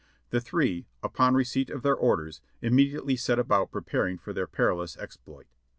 The 0.31 0.41
three, 0.41 0.87
upon 1.03 1.35
receipt 1.35 1.69
of 1.69 1.83
their 1.83 1.93
orders, 1.95 2.41
immediately 2.59 3.15
set 3.15 3.37
about 3.37 3.69
pre 3.69 3.83
paring 3.83 4.17
for 4.17 4.33
their 4.33 4.47
perilous 4.47 4.97
exploit. 4.97 5.45